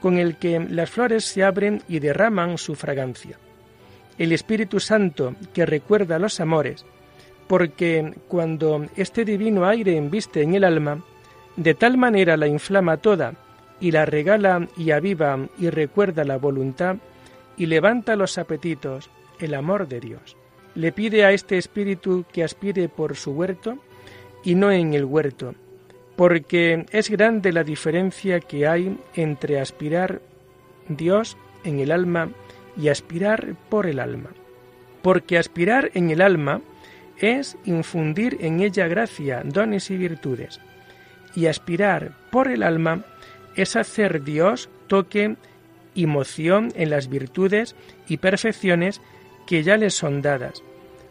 con 0.00 0.18
el 0.18 0.36
que 0.36 0.58
las 0.58 0.90
flores 0.90 1.24
se 1.24 1.44
abren 1.44 1.82
y 1.88 2.00
derraman 2.00 2.58
su 2.58 2.74
fragancia. 2.74 3.38
El 4.18 4.32
Espíritu 4.32 4.80
Santo 4.80 5.34
que 5.52 5.64
recuerda 5.64 6.18
los 6.18 6.40
amores, 6.40 6.84
porque 7.46 8.14
cuando 8.28 8.86
este 8.96 9.24
divino 9.24 9.66
aire 9.66 9.96
embiste 9.96 10.42
en 10.42 10.54
el 10.54 10.64
alma, 10.64 11.04
de 11.56 11.74
tal 11.74 11.96
manera 11.96 12.36
la 12.36 12.46
inflama 12.46 12.96
toda 12.96 13.34
y 13.80 13.90
la 13.90 14.06
regala 14.06 14.68
y 14.76 14.90
aviva 14.90 15.48
y 15.58 15.70
recuerda 15.70 16.24
la 16.24 16.38
voluntad 16.38 16.96
y 17.56 17.66
levanta 17.66 18.16
los 18.16 18.38
apetitos, 18.38 19.10
el 19.38 19.54
amor 19.54 19.88
de 19.88 20.00
Dios. 20.00 20.36
Le 20.74 20.90
pide 20.92 21.24
a 21.24 21.32
este 21.32 21.56
espíritu 21.56 22.24
que 22.32 22.42
aspire 22.42 22.88
por 22.88 23.16
su 23.16 23.32
huerto 23.32 23.78
y 24.42 24.54
no 24.54 24.72
en 24.72 24.94
el 24.94 25.04
huerto, 25.04 25.54
porque 26.16 26.86
es 26.90 27.10
grande 27.10 27.52
la 27.52 27.64
diferencia 27.64 28.40
que 28.40 28.66
hay 28.66 28.98
entre 29.14 29.60
aspirar 29.60 30.20
Dios 30.88 31.36
en 31.64 31.80
el 31.80 31.92
alma 31.92 32.30
y 32.76 32.88
aspirar 32.88 33.54
por 33.68 33.86
el 33.86 34.00
alma. 34.00 34.30
Porque 35.02 35.38
aspirar 35.38 35.90
en 35.94 36.10
el 36.10 36.20
alma 36.20 36.60
es 37.18 37.56
infundir 37.64 38.38
en 38.40 38.60
ella 38.60 38.88
gracia, 38.88 39.42
dones 39.44 39.90
y 39.90 39.96
virtudes. 39.96 40.60
Y 41.34 41.46
aspirar 41.46 42.12
por 42.30 42.48
el 42.48 42.62
alma 42.62 43.04
es 43.56 43.76
hacer 43.76 44.22
Dios 44.22 44.68
toque 44.86 45.36
y 45.94 46.06
moción 46.06 46.72
en 46.74 46.90
las 46.90 47.08
virtudes 47.08 47.74
y 48.08 48.18
perfecciones 48.18 49.00
que 49.46 49.62
ya 49.62 49.76
les 49.76 49.94
son 49.94 50.22
dadas, 50.22 50.62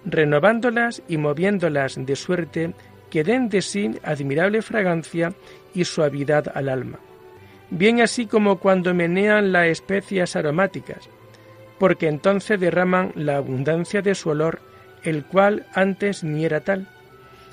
renovándolas 0.06 1.02
y 1.08 1.18
moviéndolas 1.18 1.98
de 2.06 2.16
suerte 2.16 2.74
que 3.10 3.24
den 3.24 3.50
de 3.50 3.62
sí 3.62 4.00
admirable 4.04 4.62
fragancia 4.62 5.34
y 5.74 5.86
suavidad 5.86 6.52
al 6.56 6.70
alma. 6.70 7.00
Bien 7.70 8.02
así 8.02 8.26
como 8.26 8.58
cuando 8.60 8.94
menean 8.94 9.52
las 9.52 9.68
especias 9.68 10.36
aromáticas, 10.36 11.10
porque 11.80 12.08
entonces 12.08 12.60
derraman 12.60 13.12
la 13.16 13.38
abundancia 13.38 14.02
de 14.02 14.16
su 14.16 14.30
olor 14.30 14.60
el 15.04 15.26
cual 15.26 15.66
antes 15.74 16.24
ni 16.24 16.46
era 16.46 16.62
tal. 16.62 16.88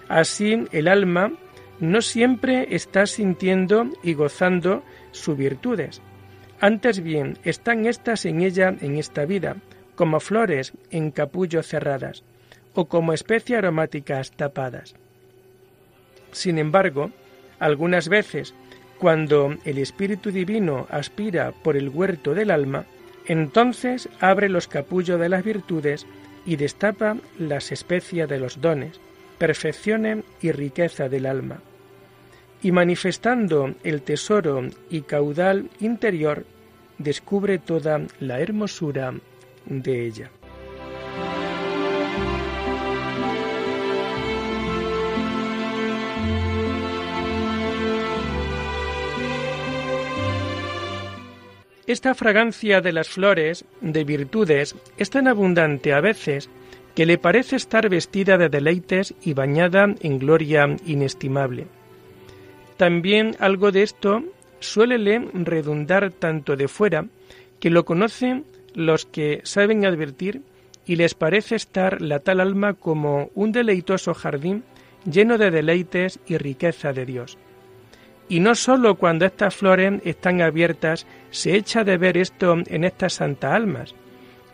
Así 0.09 0.67
el 0.73 0.89
alma 0.89 1.33
no 1.81 2.03
siempre 2.03 2.75
está 2.75 3.07
sintiendo 3.07 3.89
y 4.03 4.15
gozando 4.15 4.83
sus 5.13 5.37
virtudes. 5.37 6.03
Antes 6.61 7.03
bien 7.03 7.39
están 7.43 7.87
éstas 7.87 8.27
en 8.27 8.43
ella 8.43 8.75
en 8.81 8.97
esta 8.97 9.25
vida, 9.25 9.57
como 9.95 10.21
flores 10.21 10.73
en 10.91 11.11
capullo 11.11 11.63
cerradas, 11.63 12.23
o 12.75 12.87
como 12.87 13.15
especies 13.15 13.59
aromáticas 13.59 14.31
tapadas. 14.33 14.95
Sin 16.33 16.59
embargo, 16.59 17.11
algunas 17.59 18.09
veces, 18.09 18.55
cuando 18.99 19.57
el 19.65 19.79
Espíritu 19.79 20.31
Divino 20.31 20.87
aspira 20.91 21.53
por 21.53 21.77
el 21.77 21.89
huerto 21.89 22.35
del 22.35 22.51
alma, 22.51 22.85
entonces 23.27 24.09
abre 24.21 24.49
los 24.49 24.69
capullos 24.69 25.19
de 25.19 25.29
las 25.29 25.45
virtudes 25.45 26.07
y 26.45 26.57
destapa 26.57 27.17
las 27.39 27.73
especias 27.73 28.29
de 28.29 28.39
los 28.39 28.61
dones, 28.61 29.01
perfecciones 29.39 30.25
y 30.43 30.53
riqueza 30.53 31.09
del 31.09 31.27
alma. 31.27 31.63
Y 32.63 32.73
manifestando 32.73 33.75
el 33.83 34.03
tesoro 34.03 34.63
y 34.91 35.03
caudal 35.03 35.71
interior, 35.81 36.45
descubre 36.99 37.59
toda 37.59 38.03
la 38.21 38.41
hermosura 38.41 39.15
de 39.65 40.07
ella. 40.07 40.31
Esta 51.91 52.15
fragancia 52.15 52.81
de 52.81 52.93
las 52.93 53.09
flores, 53.09 53.65
de 53.81 54.05
virtudes, 54.05 54.77
es 54.97 55.11
tan 55.11 55.27
abundante 55.27 55.93
a 55.93 56.01
veces 56.01 56.49
que 56.95 57.05
le 57.05 57.19
parece 57.19 57.57
estar 57.57 57.89
vestida 57.89 58.39
de 58.39 58.49
deleites 58.49 59.13
y 59.23 59.35
bañada 59.35 59.93
en 60.01 60.21
gloria 60.21 60.77
inestimable. 60.87 61.67
También 62.81 63.37
algo 63.41 63.73
de 63.73 63.83
esto 63.83 64.25
suele 64.59 64.97
redundar 65.35 66.11
tanto 66.13 66.57
de 66.57 66.67
fuera 66.67 67.05
que 67.59 67.69
lo 67.69 67.85
conocen 67.85 68.47
los 68.73 69.05
que 69.05 69.43
saben 69.45 69.85
advertir 69.85 70.41
y 70.87 70.97
les 70.97 71.13
parece 71.13 71.57
estar 71.57 72.01
la 72.01 72.21
tal 72.21 72.41
alma 72.41 72.73
como 72.73 73.29
un 73.35 73.53
deleitoso 73.53 74.15
jardín 74.15 74.65
lleno 75.05 75.37
de 75.37 75.51
deleites 75.51 76.21
y 76.27 76.39
riqueza 76.39 76.95
de 76.95 77.05
Dios. 77.05 77.37
Y 78.31 78.41
no 78.41 78.55
sólo 78.55 78.95
cuando 78.95 79.27
estas 79.27 79.55
flores 79.55 80.01
están 80.07 80.41
abiertas 80.41 81.07
se 81.31 81.57
echa 81.57 81.85
de 81.85 81.99
ver 81.99 82.17
esto 82.17 82.57
en 82.67 82.85
estas 82.85 83.13
santas 83.13 83.53
almas, 83.53 83.95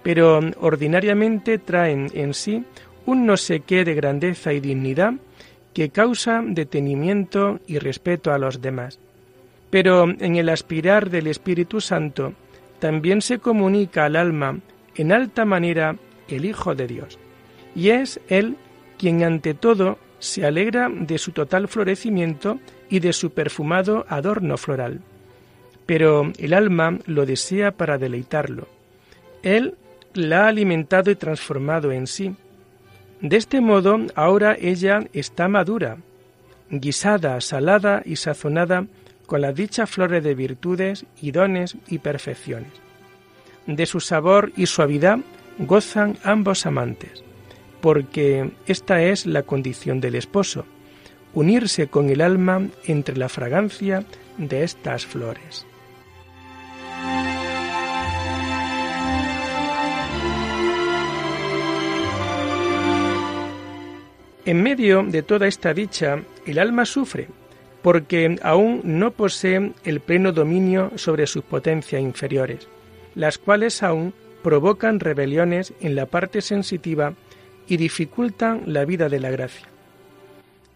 pero 0.02 0.40
ordinariamente 0.58 1.58
traen 1.58 2.10
en 2.12 2.34
sí 2.34 2.64
un 3.06 3.24
no 3.24 3.36
sé 3.36 3.60
qué 3.60 3.84
de 3.84 3.94
grandeza 3.94 4.52
y 4.52 4.58
dignidad 4.58 5.14
que 5.76 5.90
causa 5.90 6.42
detenimiento 6.42 7.60
y 7.66 7.78
respeto 7.78 8.32
a 8.32 8.38
los 8.38 8.62
demás. 8.62 8.98
Pero 9.68 10.04
en 10.08 10.36
el 10.36 10.48
aspirar 10.48 11.10
del 11.10 11.26
Espíritu 11.26 11.82
Santo 11.82 12.32
también 12.78 13.20
se 13.20 13.40
comunica 13.40 14.06
al 14.06 14.16
alma 14.16 14.58
en 14.94 15.12
alta 15.12 15.44
manera 15.44 15.96
el 16.28 16.46
Hijo 16.46 16.74
de 16.74 16.86
Dios, 16.86 17.18
y 17.74 17.90
es 17.90 18.20
Él 18.28 18.56
quien 18.96 19.22
ante 19.22 19.52
todo 19.52 19.98
se 20.18 20.46
alegra 20.46 20.88
de 20.88 21.18
su 21.18 21.32
total 21.32 21.68
florecimiento 21.68 22.58
y 22.88 23.00
de 23.00 23.12
su 23.12 23.32
perfumado 23.32 24.06
adorno 24.08 24.56
floral. 24.56 25.02
Pero 25.84 26.32
el 26.38 26.54
alma 26.54 26.98
lo 27.04 27.26
desea 27.26 27.72
para 27.72 27.98
deleitarlo. 27.98 28.66
Él 29.42 29.74
la 30.14 30.44
ha 30.44 30.48
alimentado 30.48 31.10
y 31.10 31.16
transformado 31.16 31.92
en 31.92 32.06
sí. 32.06 32.34
De 33.20 33.36
este 33.36 33.60
modo, 33.60 33.98
ahora 34.14 34.56
ella 34.60 35.06
está 35.12 35.48
madura, 35.48 35.98
guisada, 36.70 37.40
salada 37.40 38.02
y 38.04 38.16
sazonada 38.16 38.86
con 39.26 39.40
las 39.40 39.54
dichas 39.54 39.90
flores 39.90 40.22
de 40.22 40.34
virtudes 40.34 41.06
y 41.20 41.30
dones 41.30 41.76
y 41.88 41.98
perfecciones. 41.98 42.72
De 43.66 43.86
su 43.86 44.00
sabor 44.00 44.52
y 44.56 44.66
suavidad 44.66 45.18
gozan 45.58 46.18
ambos 46.22 46.66
amantes, 46.66 47.24
porque 47.80 48.50
esta 48.66 49.02
es 49.02 49.26
la 49.26 49.42
condición 49.42 50.00
del 50.00 50.14
esposo, 50.14 50.64
unirse 51.34 51.88
con 51.88 52.10
el 52.10 52.20
alma 52.20 52.68
entre 52.84 53.16
la 53.16 53.28
fragancia 53.28 54.04
de 54.38 54.62
estas 54.62 55.06
flores. 55.06 55.66
En 64.46 64.62
medio 64.62 65.02
de 65.02 65.24
toda 65.24 65.48
esta 65.48 65.74
dicha, 65.74 66.22
el 66.46 66.60
alma 66.60 66.84
sufre, 66.84 67.26
porque 67.82 68.38
aún 68.42 68.80
no 68.84 69.10
posee 69.10 69.72
el 69.82 69.98
pleno 69.98 70.30
dominio 70.30 70.92
sobre 70.94 71.26
sus 71.26 71.42
potencias 71.42 72.00
inferiores, 72.00 72.68
las 73.16 73.38
cuales 73.38 73.82
aún 73.82 74.14
provocan 74.44 75.00
rebeliones 75.00 75.74
en 75.80 75.96
la 75.96 76.06
parte 76.06 76.42
sensitiva 76.42 77.14
y 77.66 77.76
dificultan 77.76 78.62
la 78.66 78.84
vida 78.84 79.08
de 79.08 79.18
la 79.18 79.32
gracia. 79.32 79.66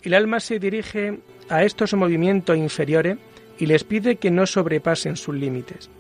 El 0.03 0.15
alma 0.15 0.41
se 0.41 0.59
dirige 0.59 1.21
a 1.49 1.63
estos 1.63 1.95
movimientos 1.95 2.57
inferiores 2.57 3.19
y 3.57 3.67
les 3.67 3.85
pide 3.85 4.17
que 4.17 4.33
no 4.33 4.47
sobrepasen 4.47 5.15
sus 5.15 5.37
límites. 5.37 5.91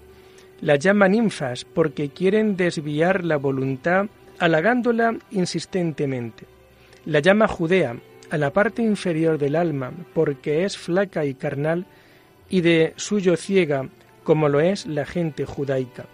Las 0.60 0.80
llama 0.80 1.06
ninfas 1.06 1.64
porque 1.64 2.08
quieren 2.08 2.56
desviar 2.56 3.24
la 3.24 3.36
voluntad 3.36 4.06
halagándola 4.40 5.16
insistentemente. 5.30 6.46
La 7.06 7.20
llama 7.20 7.48
Judea 7.48 7.96
a 8.30 8.36
la 8.36 8.52
parte 8.52 8.82
inferior 8.82 9.38
del 9.38 9.56
alma, 9.56 9.92
porque 10.14 10.64
es 10.64 10.76
flaca 10.76 11.24
y 11.24 11.34
carnal, 11.34 11.86
y 12.48 12.60
de 12.60 12.92
suyo 12.96 13.36
ciega, 13.36 13.88
como 14.22 14.48
lo 14.48 14.60
es 14.60 14.86
la 14.86 15.06
gente 15.06 15.46
judaica. 15.46 16.06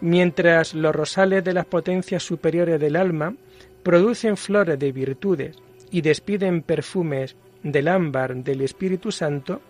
Mientras 0.00 0.72
los 0.74 0.94
rosales 0.94 1.44
de 1.44 1.52
las 1.52 1.66
potencias 1.66 2.22
superiores 2.22 2.80
del 2.80 2.96
alma 2.96 3.34
producen 3.82 4.36
flores 4.36 4.78
de 4.78 4.92
virtudes 4.92 5.56
y 5.90 6.00
despiden 6.00 6.62
perfumes 6.62 7.36
del 7.62 7.88
ámbar 7.88 8.36
del 8.36 8.60
Espíritu 8.62 9.10
Santo, 9.12 9.60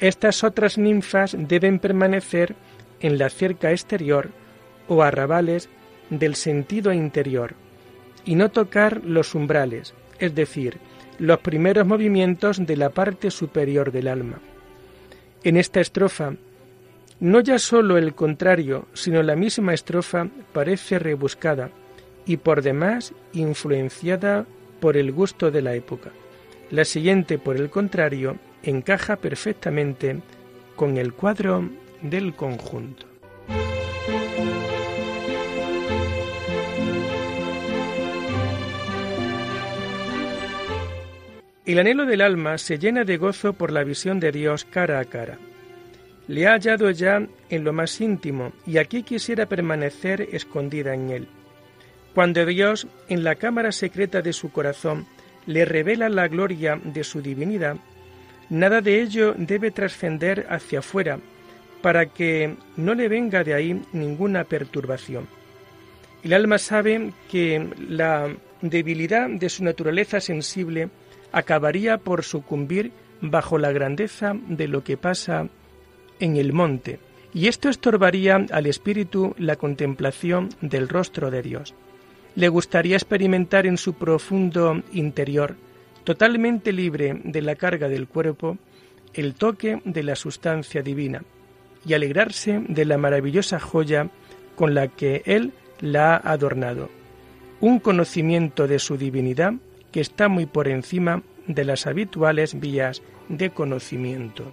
estas 0.00 0.42
otras 0.42 0.78
ninfas 0.78 1.36
deben 1.38 1.78
permanecer 1.78 2.56
en 3.00 3.18
la 3.18 3.28
cerca 3.28 3.70
exterior 3.70 4.30
o 4.88 5.02
arrabales 5.02 5.68
del 6.08 6.34
sentido 6.34 6.92
interior 6.92 7.54
y 8.24 8.34
no 8.34 8.50
tocar 8.50 9.02
los 9.04 9.34
umbrales, 9.34 9.94
es 10.18 10.34
decir, 10.34 10.78
los 11.18 11.38
primeros 11.40 11.86
movimientos 11.86 12.64
de 12.64 12.76
la 12.76 12.90
parte 12.90 13.30
superior 13.30 13.92
del 13.92 14.08
alma. 14.08 14.40
En 15.44 15.56
esta 15.56 15.80
estrofa, 15.80 16.34
no 17.20 17.40
ya 17.40 17.58
sólo 17.58 17.98
el 17.98 18.14
contrario, 18.14 18.86
sino 18.94 19.22
la 19.22 19.36
misma 19.36 19.74
estrofa 19.74 20.28
parece 20.52 20.98
rebuscada 20.98 21.70
y 22.26 22.38
por 22.38 22.62
demás 22.62 23.12
influenciada 23.32 24.46
por 24.80 24.96
el 24.96 25.12
gusto 25.12 25.50
de 25.50 25.62
la 25.62 25.74
época. 25.74 26.10
La 26.70 26.84
siguiente, 26.84 27.38
por 27.38 27.56
el 27.56 27.68
contrario, 27.68 28.36
encaja 28.62 29.16
perfectamente 29.16 30.20
con 30.76 30.96
el 30.96 31.12
cuadro 31.12 31.68
del 32.00 32.34
conjunto. 32.34 33.09
El 41.70 41.78
anhelo 41.78 42.04
del 42.04 42.20
alma 42.20 42.58
se 42.58 42.80
llena 42.80 43.04
de 43.04 43.16
gozo 43.16 43.52
por 43.52 43.70
la 43.70 43.84
visión 43.84 44.18
de 44.18 44.32
Dios 44.32 44.64
cara 44.64 44.98
a 44.98 45.04
cara. 45.04 45.38
Le 46.26 46.48
ha 46.48 46.54
hallado 46.54 46.90
ya 46.90 47.24
en 47.48 47.62
lo 47.62 47.72
más 47.72 48.00
íntimo 48.00 48.52
y 48.66 48.78
aquí 48.78 49.04
quisiera 49.04 49.46
permanecer 49.46 50.30
escondida 50.32 50.94
en 50.94 51.10
él. 51.10 51.28
Cuando 52.12 52.44
Dios, 52.44 52.88
en 53.08 53.22
la 53.22 53.36
cámara 53.36 53.70
secreta 53.70 54.20
de 54.20 54.32
su 54.32 54.50
corazón, 54.50 55.06
le 55.46 55.64
revela 55.64 56.08
la 56.08 56.26
gloria 56.26 56.74
de 56.82 57.04
su 57.04 57.22
divinidad, 57.22 57.76
nada 58.48 58.80
de 58.80 59.00
ello 59.00 59.36
debe 59.38 59.70
trascender 59.70 60.48
hacia 60.50 60.80
afuera, 60.80 61.20
para 61.82 62.06
que 62.06 62.56
no 62.76 62.94
le 62.94 63.06
venga 63.06 63.44
de 63.44 63.54
ahí 63.54 63.80
ninguna 63.92 64.42
perturbación. 64.42 65.28
El 66.24 66.32
alma 66.32 66.58
sabe 66.58 67.12
que 67.30 67.64
la 67.88 68.28
debilidad 68.60 69.30
de 69.30 69.48
su 69.48 69.62
naturaleza 69.62 70.20
sensible 70.20 70.90
acabaría 71.32 71.98
por 71.98 72.24
sucumbir 72.24 72.92
bajo 73.20 73.58
la 73.58 73.72
grandeza 73.72 74.34
de 74.48 74.68
lo 74.68 74.82
que 74.82 74.96
pasa 74.96 75.48
en 76.18 76.36
el 76.36 76.52
monte, 76.52 76.98
y 77.32 77.48
esto 77.48 77.68
estorbaría 77.68 78.46
al 78.50 78.66
espíritu 78.66 79.34
la 79.38 79.56
contemplación 79.56 80.48
del 80.60 80.88
rostro 80.88 81.30
de 81.30 81.42
Dios. 81.42 81.74
Le 82.34 82.48
gustaría 82.48 82.96
experimentar 82.96 83.66
en 83.66 83.76
su 83.76 83.94
profundo 83.94 84.82
interior, 84.92 85.56
totalmente 86.04 86.72
libre 86.72 87.20
de 87.24 87.42
la 87.42 87.56
carga 87.56 87.88
del 87.88 88.08
cuerpo, 88.08 88.58
el 89.14 89.34
toque 89.34 89.80
de 89.84 90.02
la 90.02 90.16
sustancia 90.16 90.82
divina, 90.82 91.22
y 91.84 91.94
alegrarse 91.94 92.62
de 92.68 92.84
la 92.84 92.98
maravillosa 92.98 93.58
joya 93.58 94.08
con 94.54 94.74
la 94.74 94.88
que 94.88 95.22
Él 95.24 95.52
la 95.80 96.14
ha 96.14 96.32
adornado, 96.32 96.90
un 97.60 97.78
conocimiento 97.78 98.66
de 98.66 98.78
su 98.78 98.96
divinidad 98.96 99.54
que 99.92 100.00
está 100.00 100.28
muy 100.28 100.46
por 100.46 100.68
encima 100.68 101.22
de 101.46 101.64
las 101.64 101.86
habituales 101.86 102.58
vías 102.58 103.02
de 103.28 103.50
conocimiento. 103.50 104.52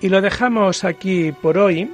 Y 0.00 0.08
lo 0.08 0.20
dejamos 0.20 0.84
aquí 0.84 1.32
por 1.32 1.58
hoy, 1.58 1.92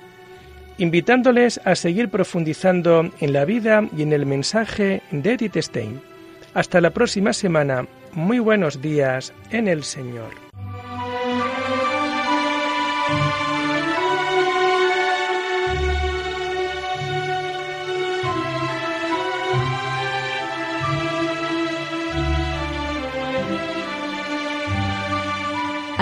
invitándoles 0.77 1.61
a 1.65 1.75
seguir 1.75 2.11
profundizando 2.11 3.11
en 3.21 3.33
la 3.33 3.45
vida 3.45 3.89
y 3.97 4.03
en 4.03 4.13
el 4.13 4.27
mensaje 4.27 5.03
de 5.11 5.33
Edith 5.33 5.57
Stein. 5.57 6.01
Hasta 6.53 6.81
la 6.81 6.91
próxima 6.91 7.33
semana. 7.33 7.87
Muy 8.13 8.39
buenos 8.39 8.81
días 8.81 9.33
en 9.51 9.69
el 9.69 9.83
Señor. 9.83 10.44